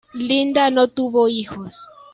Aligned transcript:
Linda 0.15 0.71
no 0.71 0.87
tuvo 0.87 1.27
hijos. 1.27 1.75